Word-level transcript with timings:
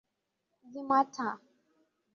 Zima 0.71 0.99
taa. 1.13 1.35